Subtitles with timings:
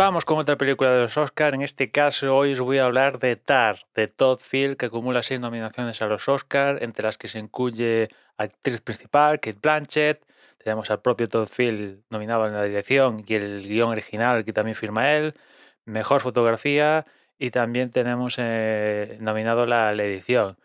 [0.00, 1.52] vamos con otra película de los Oscars.
[1.52, 5.22] En este caso, hoy os voy a hablar de Tar, de Todd Field, que acumula
[5.22, 8.08] seis nominaciones a los Oscars, entre las que se incluye
[8.38, 10.24] actriz principal, Kate Blanchett.
[10.56, 14.74] Tenemos al propio Todd Field nominado en la dirección y el guion original que también
[14.74, 15.34] firma él.
[15.84, 17.04] Mejor fotografía
[17.38, 20.56] y también tenemos eh, nominado la, la edición.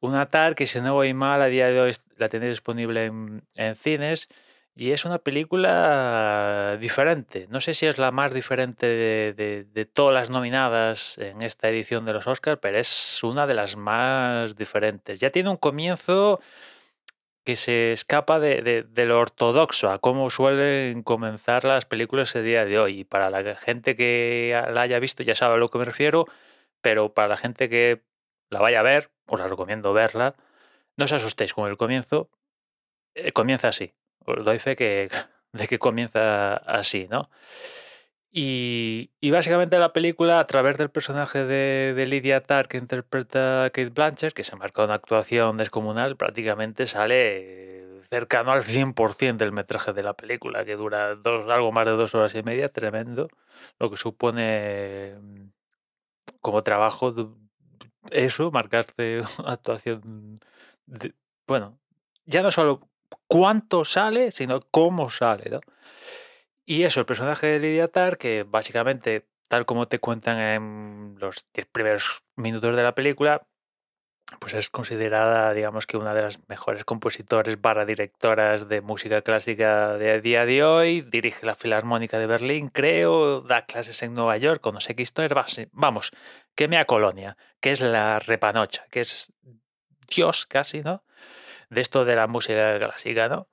[0.00, 3.42] Una TAR que, si no voy mal, a día de hoy la tenéis disponible en,
[3.56, 4.28] en cines
[4.74, 7.46] y es una película diferente.
[7.50, 12.04] No sé si es la más diferente de, de- todas las nominadas en esta edición
[12.06, 15.20] de los Oscars, pero es una de las más diferentes.
[15.20, 16.40] Ya tiene un comienzo
[17.44, 22.64] que se escapa de, de- lo ortodoxo, a cómo suelen comenzar las películas a día
[22.64, 23.00] de hoy.
[23.00, 26.26] Y para la gente que la haya visto ya sabe a lo que me refiero,
[26.80, 28.02] pero para la gente que
[28.50, 30.36] la vaya a ver, os la recomiendo verla.
[30.96, 32.30] No os asustéis con el comienzo,
[33.14, 33.94] eh, comienza así.
[34.26, 35.08] Doy fe que,
[35.52, 37.28] de que comienza así, ¿no?
[38.34, 43.90] Y, básicamente la película, a través del personaje de, Lydia Tarr que interpreta a Kate
[43.90, 50.02] Blanchett, que se marca una actuación descomunal, prácticamente sale cercano al 100% del metraje de
[50.02, 53.28] la película, que dura dos, algo más de dos horas y media, tremendo,
[53.78, 55.48] lo que supone mm,
[56.40, 57.12] como trabajo
[58.10, 60.38] eso, marcarte una actuación,
[61.46, 61.78] bueno,
[62.24, 62.88] ya no solo
[63.28, 65.60] cuánto sale, sino cómo sale, ¿no?
[66.64, 71.46] Y eso, el personaje de Lydia Tarr, que básicamente, tal como te cuentan en los
[71.52, 73.46] 10 primeros minutos de la película,
[74.40, 79.98] pues es considerada, digamos que una de las mejores compositores barra directoras de música clásica
[79.98, 84.60] de día de hoy, dirige la Filarmónica de Berlín, creo, da clases en Nueva York,
[84.62, 86.12] conoce qué historia, va- vamos,
[86.54, 89.32] que mea colonia, que es la repanocha, que es
[90.08, 91.04] Dios casi, ¿no?
[91.72, 93.48] De esto de la música clásica, ¿no?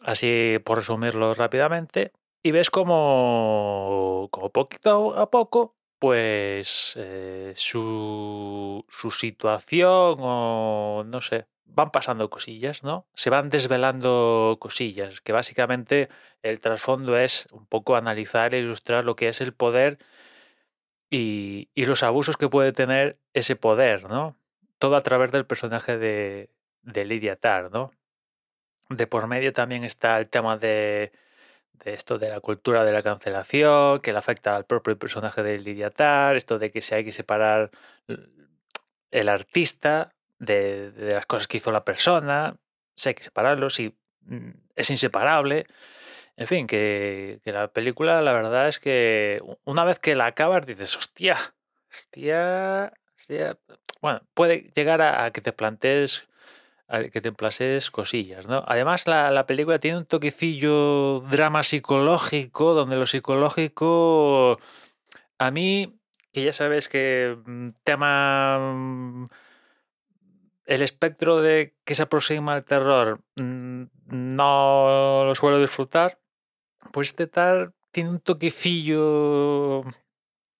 [0.00, 2.12] Así por resumirlo rápidamente.
[2.42, 11.46] Y ves como, como poquito a poco, pues eh, su, su situación o no sé,
[11.64, 13.06] van pasando cosillas, ¿no?
[13.14, 16.08] Se van desvelando cosillas, que básicamente
[16.42, 19.98] el trasfondo es un poco analizar e ilustrar lo que es el poder
[21.10, 24.36] y, y los abusos que puede tener ese poder, ¿no?
[24.78, 26.50] Todo a través del personaje de,
[26.82, 27.92] de Lydia Tarr, ¿no?
[28.88, 31.12] De por medio también está el tema de,
[31.84, 35.58] de esto de la cultura de la cancelación, que le afecta al propio personaje de
[35.58, 37.70] Lydia Tarr, esto de que se hay que separar
[39.10, 42.56] el artista de, de las cosas que hizo la persona,
[42.96, 45.66] si hay que separarlos, y mm, es inseparable.
[46.36, 50.66] En fin, que, que la película, la verdad es que una vez que la acabas
[50.66, 51.36] dices, hostia,
[51.92, 53.58] hostia, hostia.
[54.00, 56.26] Bueno, puede llegar a, que te plantees
[57.12, 58.64] que te plases cosillas, ¿no?
[58.66, 64.58] Además, la, la película tiene un toquecillo drama psicológico, donde lo psicológico,
[65.38, 65.98] a mí,
[66.32, 69.24] que ya sabes que mm, tema, mm,
[70.66, 76.18] el espectro de que se aproxima al terror, mm, no lo suelo disfrutar,
[76.92, 79.82] pues este tal tiene un toquecillo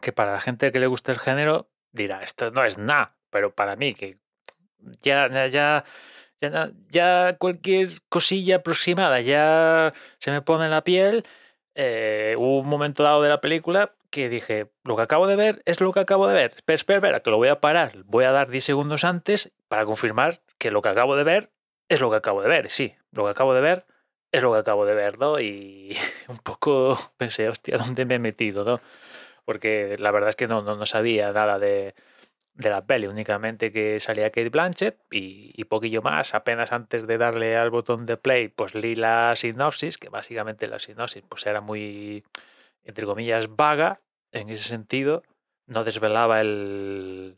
[0.00, 3.54] que para la gente que le gusta el género dirá, esto no es nada, pero
[3.54, 4.18] para mí, que
[5.02, 5.84] ya, ya,
[6.40, 11.24] ya, ya, cualquier cosilla aproximada ya se me pone en la piel.
[11.74, 15.62] eh, hubo un momento dado de la película que dije, lo que acabo de ver
[15.66, 16.52] es lo que acabo de ver.
[16.56, 18.02] Espera, espera, espera, que lo voy a parar.
[18.06, 21.50] Voy a dar 10 segundos antes para confirmar que lo que acabo de ver
[21.88, 22.70] es lo que acabo de ver.
[22.70, 23.86] Sí, lo que acabo de ver
[24.32, 25.40] es lo que acabo de ver, ¿no?
[25.40, 25.96] Y
[26.28, 28.80] un poco pensé, hostia, ¿dónde me he metido, no?
[29.44, 31.94] Porque la verdad es que no, no, no sabía nada de,
[32.56, 36.34] de la peli, únicamente que salía Kate Blanchett y, poquillo más.
[36.34, 40.78] Apenas antes de darle al botón de play, pues leí la sinopsis, que básicamente la
[40.78, 42.24] sinopsis pues era muy,
[42.84, 44.00] entre comillas, vaga
[44.32, 45.22] en ese sentido.
[45.66, 47.36] No desvelaba el,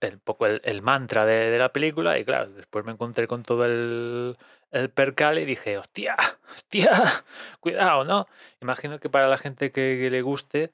[0.00, 3.64] el poco el, mantra de, de la película y claro, después me encontré con todo
[3.64, 4.36] el,
[4.70, 6.16] el percal y dije, hostia,
[6.50, 6.90] hostia,
[7.60, 8.26] cuidado, ¿no?
[8.60, 10.72] Imagino que para la gente que, que le guste,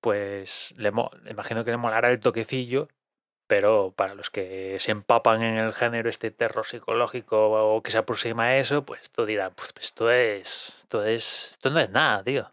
[0.00, 0.92] pues le
[1.30, 2.88] imagino que le molará el toquecillo,
[3.52, 7.98] pero para los que se empapan en el género este terror psicológico o que se
[7.98, 12.24] aproxima a eso, pues esto dirán, pues esto es, esto es, esto no es nada,
[12.24, 12.50] tío.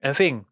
[0.00, 0.46] En fin,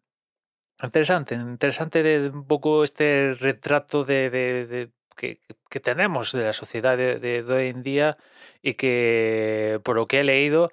[0.83, 5.39] interesante, interesante de un poco este retrato de, de- de- que,
[5.69, 8.17] que tenemos de la sociedad de- de hoy en día
[8.61, 10.71] y que por lo que he leído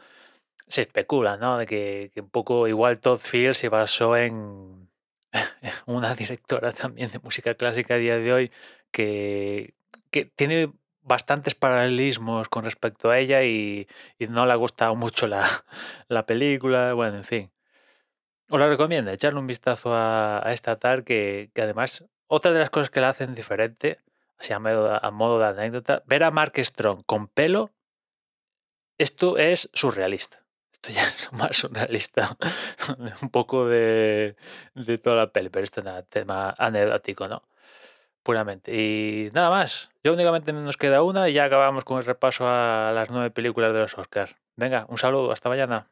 [0.69, 1.58] se especula, ¿no?
[1.58, 4.91] De que, que un poco igual Todd Field se basó en
[5.87, 8.52] una directora también de música clásica a día de hoy
[8.90, 9.75] que,
[10.10, 10.72] que tiene
[11.02, 13.88] bastantes paralelismos con respecto a ella y,
[14.19, 15.46] y no le ha gustado mucho la,
[16.08, 17.50] la película, bueno, en fin.
[18.48, 22.90] Os la recomiendo, echarle un vistazo a, esta TAR que, además, otra de las cosas
[22.90, 23.98] que la hacen diferente,
[24.38, 27.70] así a modo, a modo de anécdota, ver a Mark Strong con pelo,
[28.98, 30.44] esto es surrealista.
[30.72, 32.37] Esto ya es más surrealista.
[33.22, 34.34] un poco de,
[34.75, 37.44] de toda la peli, pero esto es tema anecdótico, ¿no?
[38.22, 38.75] Puramente.
[38.75, 39.90] Y nada más.
[40.05, 43.72] Yo únicamente nos queda una y ya acabamos con el repaso a las nueve películas
[43.72, 44.37] de los Oscars.
[44.56, 45.88] Venga, un saludo, hasta mañana.